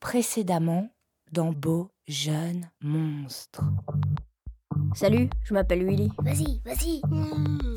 Précédemment, 0.00 0.90
dans 1.30 1.52
Beau 1.52 1.90
Jeune 2.08 2.70
Monstre. 2.80 3.62
Salut, 4.94 5.28
je 5.44 5.52
m'appelle 5.52 5.84
Willy. 5.86 6.10
Vas-y, 6.18 6.60
vas-y, 6.64 7.02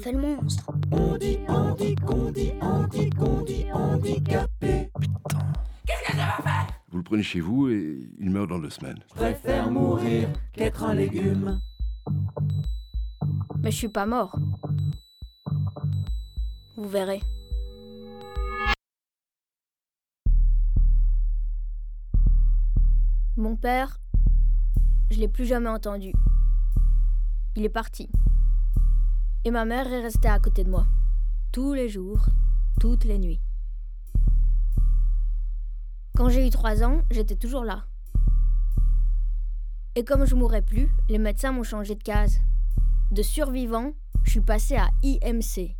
fais 0.01 0.13
le 0.13 0.21
monstre. 0.21 0.71
On 0.91 1.17
dit, 1.17 1.37
on 1.49 1.75
dit, 1.75 1.95
qu'on 1.95 2.31
dit, 2.31 2.53
on 2.61 2.87
dit, 2.87 3.09
qu'on 3.09 3.41
dit, 3.43 3.65
handicapé. 3.73 4.89
Qu'est-ce 5.85 6.11
que 6.11 6.11
ça 6.13 6.37
va 6.37 6.43
faire? 6.43 6.67
Vous 6.89 6.97
le 6.97 7.03
prenez 7.03 7.23
chez 7.23 7.41
vous 7.41 7.67
et 7.67 8.09
il 8.17 8.29
meurt 8.29 8.49
dans 8.49 8.59
deux 8.59 8.69
semaines. 8.69 9.03
Je 9.09 9.15
préfère 9.15 9.69
mourir 9.69 10.29
qu'être 10.53 10.83
un 10.83 10.93
légume. 10.93 11.61
Mais 13.61 13.69
je 13.71 13.77
suis 13.77 13.89
pas 13.89 14.05
mort. 14.05 14.33
Vous 16.77 16.87
verrez. 16.87 17.21
Mon 23.43 23.57
père, 23.57 23.99
je 25.11 25.19
l'ai 25.19 25.27
plus 25.27 25.45
jamais 25.45 25.67
entendu. 25.67 26.13
Il 27.57 27.65
est 27.65 27.69
parti. 27.69 28.09
Et 29.43 29.51
ma 29.51 29.65
mère 29.65 29.91
est 29.91 30.01
restée 30.01 30.29
à 30.29 30.39
côté 30.39 30.63
de 30.63 30.69
moi. 30.69 30.87
Tous 31.51 31.73
les 31.73 31.89
jours, 31.89 32.25
toutes 32.79 33.03
les 33.03 33.19
nuits. 33.19 33.41
Quand 36.15 36.29
j'ai 36.29 36.47
eu 36.47 36.51
trois 36.51 36.85
ans, 36.85 37.01
j'étais 37.11 37.35
toujours 37.35 37.65
là. 37.65 37.83
Et 39.95 40.05
comme 40.05 40.23
je 40.23 40.35
mourrais 40.35 40.61
plus, 40.61 40.87
les 41.09 41.19
médecins 41.19 41.51
m'ont 41.51 41.63
changé 41.63 41.95
de 41.95 42.03
case. 42.03 42.39
De 43.11 43.23
survivant, 43.23 43.91
je 44.23 44.31
suis 44.31 44.39
passé 44.39 44.77
à 44.77 44.87
IMC. 45.03 45.75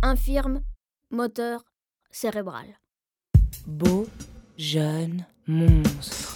Infirme, 0.00 0.62
moteur, 1.10 1.64
cérébral. 2.12 2.66
Beau 3.66 4.06
Jeune 4.56 5.26
Monstre. 5.48 6.35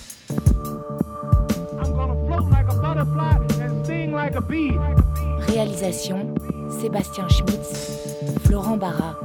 Réalisation 5.61 6.35
Sébastien 6.71 7.29
Schmitz, 7.29 8.17
Florent 8.45 8.77
Barra. 8.77 9.19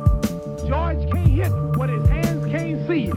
George 0.68 1.10
can't 1.12 1.28
hit 1.28 1.52
what 1.78 1.90
his 1.90 2.08
hands 2.10 2.46
can't 2.52 2.88
see. 2.88 3.12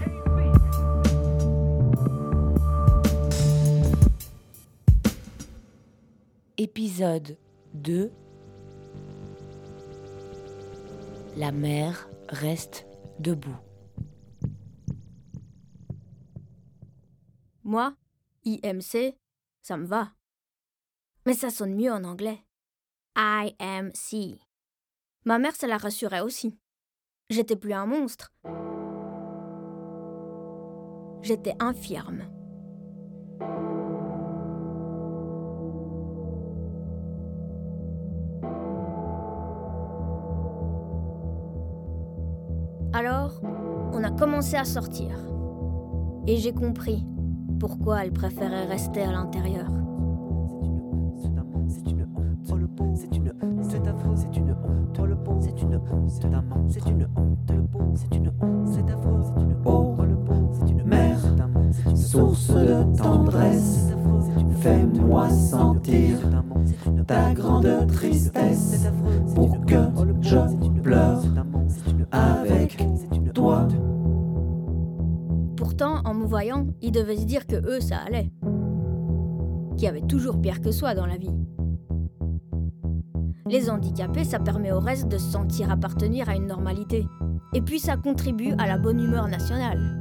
Épisode 6.58 7.36
2 7.82 8.10
La 11.36 11.52
mer 11.52 12.08
reste 12.28 12.86
debout. 13.18 13.56
Moi, 17.64 17.92
IMC, 18.48 19.14
ça 19.62 19.76
me 19.76 19.86
va. 19.86 20.12
Mais 21.26 21.34
ça 21.34 21.50
sonne 21.50 21.74
mieux 21.74 21.92
en 21.92 22.04
anglais. 22.04 22.42
IMC. 23.16 24.38
Ma 25.24 25.38
mère, 25.38 25.54
ça 25.54 25.66
la 25.66 25.76
rassurait 25.76 26.20
aussi. 26.20 26.58
J'étais 27.28 27.56
plus 27.56 27.74
un 27.74 27.86
monstre. 27.86 28.32
J'étais 31.22 31.54
infirme. 31.58 32.22
Alors, 42.94 43.40
on 43.92 44.02
a 44.02 44.10
commencé 44.10 44.56
à 44.56 44.64
sortir. 44.64 45.18
Et 46.26 46.36
j'ai 46.36 46.52
compris 46.52 47.04
pourquoi 47.58 48.04
elle 48.04 48.12
préférait 48.12 48.66
rester 48.66 49.02
à 49.02 49.12
l'intérieur. 49.12 49.66
C'est 51.20 51.28
une 51.28 51.40
honte, 51.40 51.70
c'est 51.70 51.90
une 51.90 52.02
honte. 52.02 52.38
C'est 52.44 52.56
c'est 52.96 53.16
une 53.16 53.30
honte. 53.30 53.64
C'est 53.64 54.36
une 54.36 55.02
honte, 55.10 55.44
c'est 55.44 56.00
c'est 56.68 56.88
c'est 57.94 58.16
une 58.16 58.30
honte, 60.80 61.96
source 61.96 62.50
de 62.50 62.96
tendresse. 62.96 63.92
Fais-moi 64.60 65.30
sentir 65.30 66.18
ta 67.06 67.32
grande 67.32 67.86
tristesse 67.88 68.88
pour 69.34 69.64
que 69.66 69.77
ils 76.88 76.92
devaient 76.92 77.18
se 77.18 77.24
dire 77.26 77.46
que 77.46 77.56
eux, 77.56 77.80
ça 77.80 77.98
allait. 77.98 78.32
Qu'il 79.76 79.84
y 79.84 79.88
avait 79.88 80.06
toujours 80.06 80.40
pire 80.40 80.62
que 80.62 80.72
soi 80.72 80.94
dans 80.94 81.04
la 81.04 81.18
vie. 81.18 81.34
Les 83.46 83.68
handicapés, 83.68 84.24
ça 84.24 84.38
permet 84.38 84.72
au 84.72 84.80
reste 84.80 85.06
de 85.06 85.18
se 85.18 85.30
sentir 85.32 85.70
appartenir 85.70 86.30
à 86.30 86.34
une 86.34 86.46
normalité. 86.46 87.06
Et 87.52 87.60
puis 87.60 87.78
ça 87.78 87.98
contribue 87.98 88.54
à 88.56 88.66
la 88.66 88.78
bonne 88.78 89.00
humeur 89.00 89.28
nationale. 89.28 90.00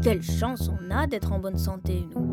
Quelle 0.00 0.22
chance 0.22 0.70
on 0.70 0.92
a 0.92 1.08
d'être 1.08 1.32
en 1.32 1.40
bonne 1.40 1.58
santé, 1.58 2.06
nous. 2.14 2.24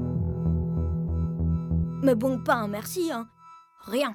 Mais 2.03 2.13
bon, 2.13 2.43
pas 2.43 2.57
un 2.57 2.67
merci, 2.67 3.11
hein. 3.11 3.25
Rien. 3.87 4.13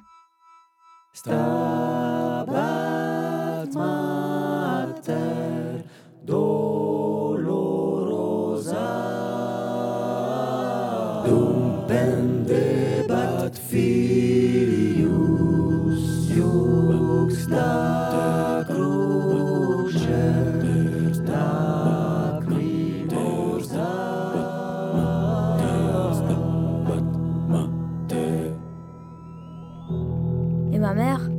Et 30.73 30.79
ma 30.79 30.93
mère, 30.93 31.29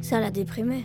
ça 0.00 0.20
la 0.20 0.30
déprimait. 0.30 0.84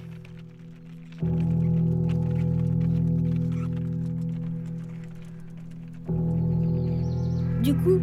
Du 7.63 7.73
coup, 7.73 8.01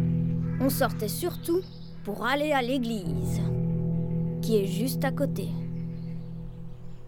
on 0.59 0.69
sortait 0.69 1.07
surtout 1.07 1.61
pour 2.03 2.25
aller 2.25 2.51
à 2.51 2.63
l'église, 2.63 3.39
qui 4.41 4.57
est 4.57 4.65
juste 4.65 5.05
à 5.05 5.11
côté. 5.11 5.49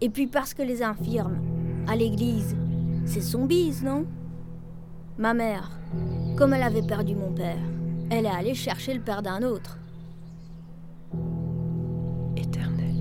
Et 0.00 0.08
puis 0.08 0.28
parce 0.28 0.54
que 0.54 0.62
les 0.62 0.80
infirmes, 0.80 1.38
à 1.88 1.96
l'église, 1.96 2.54
c'est 3.06 3.22
son 3.22 3.46
bise, 3.46 3.82
non? 3.82 4.06
Ma 5.18 5.34
mère, 5.34 5.68
comme 6.36 6.52
elle 6.54 6.62
avait 6.62 6.86
perdu 6.86 7.16
mon 7.16 7.32
père, 7.32 7.58
elle 8.10 8.26
est 8.26 8.30
allée 8.30 8.54
chercher 8.54 8.94
le 8.94 9.00
père 9.00 9.22
d'un 9.22 9.42
autre. 9.42 9.76
Éternel, 12.36 12.94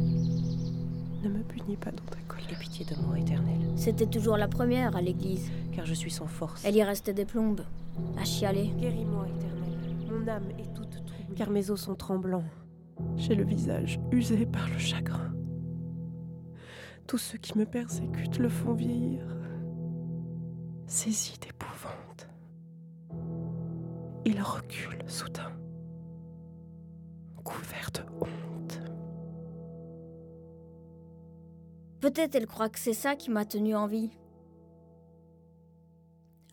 ne 1.23 1.29
me 1.29 1.43
punis 1.43 1.77
pas 1.77 1.91
dans 1.91 2.03
ta 2.09 2.17
colère. 2.27 2.47
Aie 2.51 2.55
pitié 2.59 2.85
de 2.85 2.95
moi, 3.05 3.19
Éternel, 3.19 3.59
C'était 3.75 4.07
toujours 4.07 4.37
la 4.37 4.47
première 4.47 4.95
à 4.95 5.01
l'église. 5.01 5.51
car 5.75 5.85
je 5.85 5.93
suis 5.93 6.11
sans 6.11 6.27
force. 6.27 6.63
Elle 6.65 6.75
y 6.75 6.83
restait 6.83 7.13
des 7.13 7.25
plombes, 7.25 7.61
à 8.17 8.23
chialer. 8.23 8.73
Guéris-moi, 8.77 9.27
Éternel. 9.29 9.63
Mon 10.09 10.27
âme 10.27 10.49
est 10.57 10.73
toute 10.73 11.05
troublée, 11.05 11.35
car 11.35 11.49
mes 11.49 11.69
os 11.71 11.81
sont 11.81 11.95
tremblants. 11.95 12.43
J'ai 13.15 13.35
le 13.35 13.43
visage 13.43 13.99
usé 14.11 14.45
par 14.45 14.67
le 14.69 14.77
chagrin. 14.77 15.33
Tous 17.07 17.17
ceux 17.17 17.37
qui 17.37 17.57
me 17.57 17.65
persécutent 17.65 18.39
le 18.39 18.49
font 18.49 18.73
vieillir. 18.73 19.25
Saisi 20.87 21.33
d'épouvante. 21.41 22.29
Il 24.25 24.41
recule 24.41 25.03
soudain, 25.07 25.51
couvert 27.43 27.89
de 27.93 28.01
honte. 28.21 28.81
Peut-être 31.99 32.35
elle 32.35 32.47
croit 32.47 32.69
que 32.69 32.79
c'est 32.79 32.93
ça 32.93 33.15
qui 33.15 33.31
m'a 33.31 33.45
tenue 33.45 33.75
en 33.75 33.87
vie. 33.87 34.11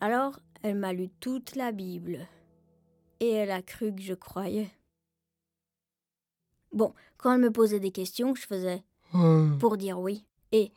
Alors, 0.01 0.39
elle 0.63 0.75
m'a 0.75 0.93
lu 0.93 1.09
toute 1.19 1.55
la 1.55 1.71
Bible. 1.71 2.27
Et 3.19 3.29
elle 3.29 3.51
a 3.51 3.61
cru 3.61 3.93
que 3.93 4.01
je 4.01 4.13
croyais. 4.13 4.71
Bon, 6.71 6.93
quand 7.17 7.33
elle 7.33 7.41
me 7.41 7.51
posait 7.51 7.79
des 7.79 7.91
questions, 7.91 8.33
je 8.35 8.47
faisais 8.47 8.83
pour 9.59 9.77
dire 9.77 9.99
oui 9.99 10.25
et 10.51 10.71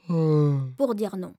pour 0.77 0.95
dire 0.95 1.17
non. 1.17 1.35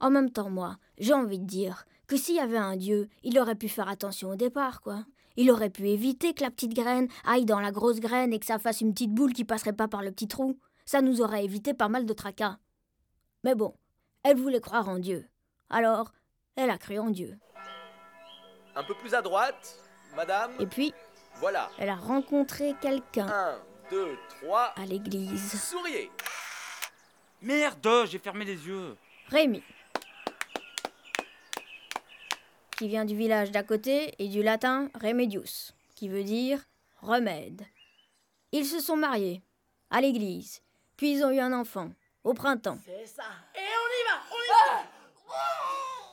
En 0.00 0.10
même 0.10 0.30
temps, 0.30 0.50
moi, 0.50 0.78
j'ai 0.98 1.12
envie 1.12 1.38
de 1.38 1.44
dire 1.44 1.86
que 2.06 2.16
s'il 2.16 2.36
y 2.36 2.40
avait 2.40 2.56
un 2.56 2.76
Dieu, 2.76 3.08
il 3.22 3.38
aurait 3.38 3.56
pu 3.56 3.68
faire 3.68 3.88
attention 3.88 4.30
au 4.30 4.36
départ, 4.36 4.80
quoi. 4.80 5.04
Il 5.36 5.50
aurait 5.50 5.70
pu 5.70 5.88
éviter 5.88 6.34
que 6.34 6.42
la 6.42 6.50
petite 6.50 6.74
graine 6.74 7.08
aille 7.24 7.44
dans 7.44 7.60
la 7.60 7.70
grosse 7.70 8.00
graine 8.00 8.32
et 8.32 8.40
que 8.40 8.46
ça 8.46 8.58
fasse 8.58 8.80
une 8.80 8.92
petite 8.92 9.14
boule 9.14 9.32
qui 9.32 9.44
passerait 9.44 9.72
pas 9.72 9.86
par 9.86 10.02
le 10.02 10.10
petit 10.10 10.26
trou. 10.26 10.58
Ça 10.84 11.00
nous 11.00 11.20
aurait 11.20 11.44
évité 11.44 11.74
pas 11.74 11.88
mal 11.88 12.06
de 12.06 12.12
tracas. 12.12 12.58
Mais 13.44 13.54
bon, 13.54 13.74
elle 14.24 14.36
voulait 14.36 14.60
croire 14.60 14.88
en 14.88 14.98
Dieu. 14.98 15.28
Alors, 15.70 16.12
elle 16.58 16.70
a 16.70 16.78
cru 16.78 16.98
en 16.98 17.08
Dieu. 17.10 17.38
Un 18.74 18.82
peu 18.82 18.94
plus 18.94 19.14
à 19.14 19.22
droite, 19.22 19.76
madame. 20.16 20.52
Et 20.58 20.66
puis, 20.66 20.92
Voilà. 21.36 21.70
elle 21.78 21.88
a 21.88 21.94
rencontré 21.94 22.74
quelqu'un 22.80 23.28
Un, 23.28 23.58
deux, 23.90 24.16
trois. 24.28 24.72
à 24.76 24.84
l'église. 24.84 25.60
Souriez. 25.62 26.10
Merde, 27.40 28.06
j'ai 28.06 28.18
fermé 28.18 28.44
les 28.44 28.66
yeux. 28.66 28.96
Rémi. 29.28 29.62
Qui 32.76 32.88
vient 32.88 33.04
du 33.04 33.16
village 33.16 33.50
d'à 33.52 33.62
côté 33.62 34.14
et 34.18 34.28
du 34.28 34.42
latin 34.42 34.88
remedius, 35.00 35.74
qui 35.94 36.08
veut 36.08 36.24
dire 36.24 36.60
remède. 37.02 37.62
Ils 38.52 38.66
se 38.66 38.80
sont 38.80 38.96
mariés 38.96 39.42
à 39.90 40.00
l'église, 40.00 40.60
puis 40.96 41.12
ils 41.12 41.24
ont 41.24 41.30
eu 41.30 41.38
un 41.40 41.52
enfant 41.52 41.90
au 42.24 42.34
printemps. 42.34 42.78
C'est 42.84 43.06
ça. 43.06 43.24
Et 43.54 43.58
on 43.60 43.62
y 43.62 44.02
va, 44.10 44.20
on 44.32 44.36
y 44.36 44.48
va. 44.74 44.87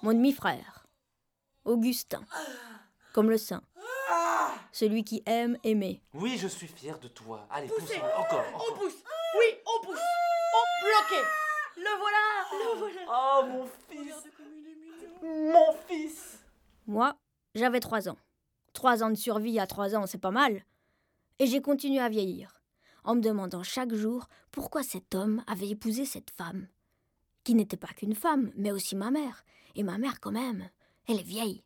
Mon 0.06 0.14
demi-frère, 0.14 0.86
Augustin, 1.64 2.22
comme 3.12 3.32
le 3.32 3.40
saint, 3.40 3.64
celui 4.72 5.04
qui 5.04 5.24
aime 5.26 5.58
aimer. 5.64 6.00
Oui, 6.14 6.38
je 6.38 6.48
suis 6.48 6.68
fier 6.68 7.00
de 7.00 7.08
toi. 7.08 7.48
Allez, 7.50 7.68
pousse 7.68 7.90
encore. 8.16 8.46
On 8.54 8.58
encore. 8.60 8.76
pousse. 8.76 8.94
Oui, 9.40 9.46
on 9.66 9.84
pousse. 9.84 10.00
On 10.54 10.86
bloqué. 10.86 11.24
Le 11.78 11.98
voilà. 11.98 12.22
Le 12.52 12.78
voilà. 12.78 13.02
Oh, 13.10 13.46
mon 13.48 13.66
fils. 13.90 14.14
Mon 15.24 15.74
fils. 15.88 16.38
Moi, 16.86 17.16
j'avais 17.56 17.80
trois 17.80 18.08
ans. 18.08 18.18
Trois 18.74 19.02
ans 19.02 19.10
de 19.10 19.16
survie 19.16 19.58
à 19.60 19.66
trois 19.66 19.96
ans, 19.96 20.06
c'est 20.06 20.20
pas 20.20 20.30
mal. 20.30 20.66
Et 21.40 21.48
j'ai 21.48 21.64
continué 21.64 22.00
à 22.00 22.10
vieillir, 22.10 22.62
en 23.06 23.16
me 23.16 23.22
demandant 23.22 23.64
chaque 23.64 23.96
jour 23.96 24.28
pourquoi 24.52 24.84
cet 24.84 25.16
homme 25.16 25.44
avait 25.48 25.70
épousé 25.70 26.06
cette 26.06 26.30
femme, 26.30 26.68
qui 27.46 27.56
n'était 27.56 27.78
pas 27.78 27.94
qu'une 27.96 28.16
femme, 28.16 28.52
mais 28.58 28.72
aussi 28.72 28.98
ma 28.98 29.12
mère. 29.12 29.46
Et 29.76 29.84
ma 29.84 29.98
mère, 29.98 30.20
quand 30.20 30.32
même, 30.32 30.68
elle 31.08 31.20
est 31.20 31.24
vieille. 31.24 31.64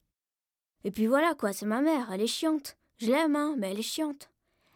Et 0.84 0.92
puis 0.92 1.08
voilà, 1.08 1.34
quoi, 1.34 1.54
c'est 1.54 1.66
ma 1.66 1.82
mère, 1.82 2.12
elle 2.12 2.22
est 2.22 2.28
chiante. 2.28 2.78
Je 2.98 3.08
l'aime, 3.08 3.36
hein, 3.36 3.56
mais 3.58 3.72
elle 3.72 3.80
est 3.80 3.82
chiante. 3.82 4.30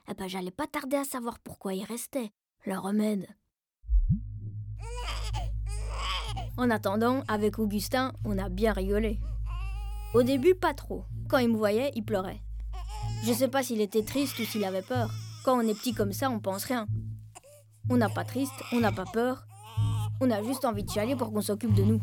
Eh 0.10 0.14
ben, 0.14 0.28
j'allais 0.28 0.52
pas 0.52 0.66
tarder 0.66 0.98
à 0.98 1.04
savoir 1.04 1.40
pourquoi 1.40 1.74
il 1.74 1.84
restait, 1.84 2.32
le 2.66 2.78
remède. 2.78 3.28
En 6.58 6.70
attendant, 6.70 7.24
avec 7.28 7.60
Augustin, 7.60 8.14
on 8.26 8.38
a 8.38 8.50
bien 8.50 8.74
rigolé. 8.74 9.20
Au 10.14 10.24
début, 10.24 10.56
pas 10.56 10.74
trop. 10.74 11.04
Quand 11.28 11.40
il 11.40 11.50
me 11.50 11.58
voyait, 11.58 11.92
il 11.96 12.06
pleurait. 12.06 12.42
Je 13.26 13.34
sais 13.34 13.48
pas 13.48 13.64
s'il 13.64 13.82
était 13.82 14.04
triste 14.04 14.38
ou 14.40 14.44
s'il 14.44 14.64
avait 14.64 14.82
peur. 14.82 15.10
Quand 15.44 15.58
on 15.58 15.68
est 15.68 15.74
petit 15.74 15.94
comme 15.94 16.14
ça, 16.14 16.30
on 16.30 16.40
pense 16.40 16.66
rien. 16.66 16.88
On 17.90 17.98
n'a 17.98 18.10
pas 18.10 18.24
triste, 18.24 18.54
on 18.72 18.80
n'a 18.80 18.92
pas 18.92 19.06
peur. 19.06 19.46
On 20.25 20.31
a 20.31 20.42
juste 20.42 20.64
envie 20.64 20.86
de 20.86 20.90
chialer 20.90 21.18
pour 21.18 21.34
qu'on 21.34 21.42
s'occupe 21.42 21.74
de 21.74 21.84
nous. 21.84 22.00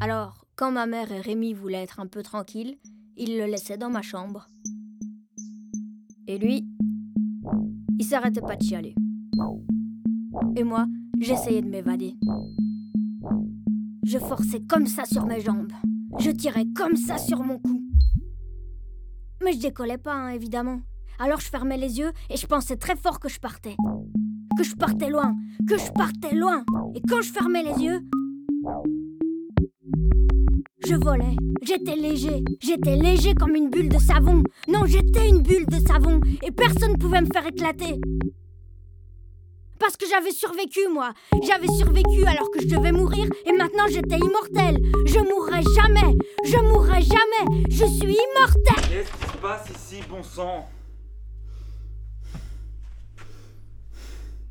Alors, 0.00 0.46
quand 0.56 0.72
ma 0.72 0.86
mère 0.86 1.12
et 1.12 1.20
Rémi 1.20 1.52
voulaient 1.52 1.82
être 1.82 2.00
un 2.00 2.06
peu 2.06 2.22
tranquilles, 2.22 2.78
ils 3.18 3.36
le 3.36 3.44
laissaient 3.44 3.76
dans 3.76 3.90
ma 3.90 4.00
chambre. 4.00 4.48
Et 6.26 6.38
lui, 6.38 6.66
il 7.98 8.04
s'arrêtait 8.06 8.40
pas 8.40 8.56
de 8.56 8.62
chialer. 8.62 8.94
Et 10.56 10.64
moi, 10.64 10.86
j'essayais 11.20 11.60
de 11.60 11.68
m'évader. 11.68 12.16
Je 14.06 14.18
forçais 14.18 14.62
comme 14.62 14.86
ça 14.86 15.04
sur 15.04 15.26
mes 15.26 15.42
jambes. 15.42 15.72
Je 16.18 16.30
tirais 16.30 16.64
comme 16.74 16.96
ça 16.96 17.18
sur 17.18 17.42
mon 17.42 17.58
cou. 17.58 17.82
Mais 19.44 19.52
je 19.52 19.60
décollais 19.60 19.98
pas, 19.98 20.14
hein, 20.14 20.28
évidemment. 20.30 20.80
Alors 21.18 21.40
je 21.40 21.50
fermais 21.50 21.76
les 21.76 21.98
yeux 21.98 22.12
et 22.30 22.38
je 22.38 22.46
pensais 22.46 22.78
très 22.78 22.96
fort 22.96 23.20
que 23.20 23.28
je 23.28 23.38
partais. 23.38 23.76
Que 24.56 24.64
je 24.64 24.74
partais 24.76 25.08
loin, 25.08 25.34
que 25.68 25.78
je 25.78 25.90
partais 25.92 26.34
loin. 26.34 26.62
Et 26.94 27.00
quand 27.08 27.22
je 27.22 27.32
fermais 27.32 27.62
les 27.62 27.82
yeux, 27.82 28.00
je 30.86 30.94
volais. 30.94 31.36
J'étais 31.62 31.96
léger. 31.96 32.42
J'étais 32.60 32.96
léger 32.96 33.34
comme 33.34 33.54
une 33.54 33.70
bulle 33.70 33.88
de 33.88 33.98
savon. 33.98 34.42
Non, 34.68 34.84
j'étais 34.84 35.28
une 35.28 35.42
bulle 35.42 35.66
de 35.66 35.78
savon. 35.86 36.20
Et 36.42 36.50
personne 36.50 36.92
ne 36.92 36.96
pouvait 36.98 37.22
me 37.22 37.28
faire 37.32 37.46
éclater. 37.46 37.98
Parce 39.78 39.96
que 39.96 40.06
j'avais 40.08 40.30
survécu, 40.32 40.80
moi. 40.92 41.12
J'avais 41.42 41.68
survécu 41.68 42.24
alors 42.26 42.50
que 42.50 42.60
je 42.60 42.68
devais 42.68 42.92
mourir. 42.92 43.28
Et 43.46 43.52
maintenant, 43.52 43.86
j'étais 43.88 44.18
immortelle. 44.18 44.80
Je 45.06 45.18
mourrai 45.18 45.62
jamais. 45.74 46.16
Je 46.44 46.58
mourrai 46.58 47.00
jamais. 47.00 47.64
Je 47.70 47.84
suis 47.84 48.16
immortelle. 48.16 48.88
Qu'est-ce 48.88 49.12
qui 49.12 49.32
se 49.32 49.38
passe 49.38 49.70
ici, 49.70 50.02
bon 50.08 50.22
sang? 50.22 50.68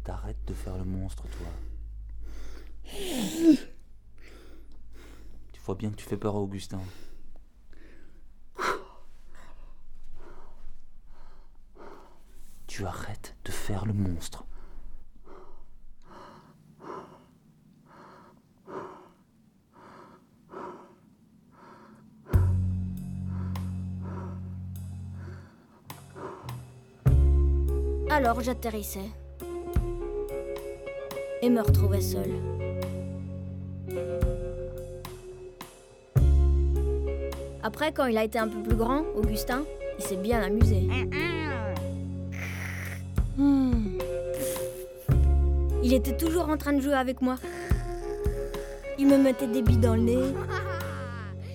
T'arrêtes 0.03 0.43
de 0.45 0.53
faire 0.53 0.77
le 0.77 0.83
monstre, 0.83 1.23
toi. 1.27 1.47
Tu 5.53 5.61
vois 5.63 5.75
bien 5.75 5.91
que 5.91 5.95
tu 5.95 6.05
fais 6.05 6.17
peur 6.17 6.35
à 6.35 6.39
Augustin. 6.39 6.81
Tu 12.65 12.85
arrêtes 12.85 13.35
de 13.45 13.51
faire 13.51 13.85
le 13.85 13.93
monstre. 13.93 14.43
Alors 28.09 28.41
j'atterrissais. 28.41 29.09
Et 31.41 31.49
me 31.49 31.61
retrouvais 31.61 32.01
seule. 32.01 32.31
Après, 37.63 37.91
quand 37.91 38.05
il 38.05 38.17
a 38.17 38.23
été 38.23 38.39
un 38.39 38.47
peu 38.47 38.61
plus 38.61 38.75
grand, 38.75 39.03
Augustin, 39.15 39.63
il 39.97 40.03
s'est 40.03 40.17
bien 40.17 40.41
amusé. 40.41 40.87
Hmm. 43.37 43.97
Il 45.83 45.93
était 45.93 46.15
toujours 46.17 46.49
en 46.49 46.57
train 46.57 46.73
de 46.73 46.81
jouer 46.81 46.93
avec 46.93 47.21
moi. 47.21 47.35
Il 48.99 49.07
me 49.07 49.17
mettait 49.17 49.47
des 49.47 49.61
billes 49.61 49.77
dans 49.77 49.95
le 49.95 50.01
nez. 50.01 50.33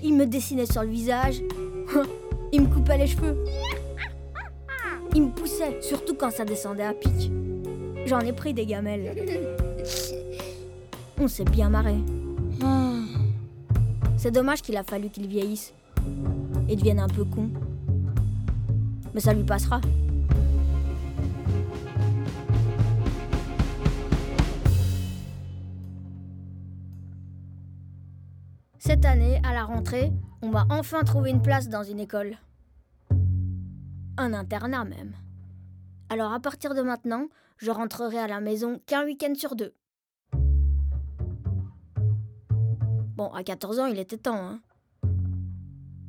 Il 0.03 0.15
me 0.15 0.27
dessinait 0.27 0.67
sur 0.67 0.83
le 0.83 0.89
visage. 0.89 1.43
Il 2.53 2.63
me 2.63 2.67
coupait 2.73 2.99
les 2.99 3.07
cheveux. 3.07 3.37
Il 5.15 5.23
me 5.25 5.31
poussait, 5.31 5.81
surtout 5.81 6.15
quand 6.15 6.31
ça 6.31 6.45
descendait 6.45 6.85
à 6.85 6.93
pic. 6.93 7.31
J'en 8.07 8.21
ai 8.21 8.33
pris 8.33 8.55
des 8.55 8.67
gamelles. 8.67 9.66
On 11.19 11.29
s'est 11.29 11.45
bien 11.45 11.69
marré. 11.69 11.97
C'est 14.17 14.31
dommage 14.31 14.63
qu'il 14.63 14.77
a 14.77 14.83
fallu 14.83 15.11
qu'il 15.11 15.27
vieillisse 15.29 15.73
et 16.69 16.77
devienne 16.77 17.01
un 17.01 17.09
peu 17.09 17.25
con. 17.25 17.51
Mais 19.15 19.21
ça 19.21 19.33
lui 19.33 19.45
passera. 19.45 19.81
Cette 28.79 29.05
année, 29.05 29.41
à 29.43 29.53
la 29.53 29.65
rentrée, 29.65 30.13
on 30.43 30.49
m'a 30.49 30.67
enfin 30.71 31.03
trouvé 31.03 31.31
une 31.31 31.43
place 31.43 31.69
dans 31.69 31.83
une 31.83 31.99
école. 31.99 32.37
Un 34.17 34.33
internat 34.33 34.85
même. 34.85 35.13
Alors 36.09 36.33
à 36.33 36.39
partir 36.39 36.75
de 36.75 36.83
maintenant, 36.83 37.27
je 37.59 37.71
rentrerai 37.71 38.19
à 38.19 38.27
la 38.27 38.41
maison 38.41 38.79
qu'un 38.87 39.05
week-end 39.05 39.35
sur 39.35 39.57
deux. 39.57 39.75
Bon, 43.17 43.33
à 43.33 43.43
14 43.43 43.79
ans, 43.79 43.87
il 43.87 43.99
était 43.99 44.19
temps, 44.19 44.47
hein. 44.47 44.61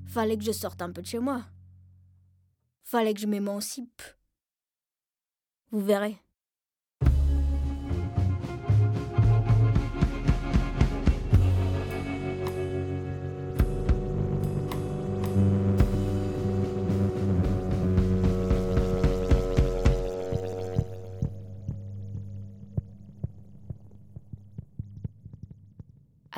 Fallait 0.08 0.38
que 0.38 0.44
je 0.44 0.52
sorte 0.52 0.82
un 0.82 0.92
peu 0.92 1.02
de 1.02 1.08
chez 1.08 1.20
moi. 1.20 1.46
Fallait 2.84 3.14
que 3.14 3.20
je 3.20 3.28
m'émancipe. 3.28 4.02
Vous 5.72 5.84
verrez. 5.84 6.18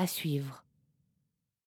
À 0.00 0.06
suivre. 0.06 0.59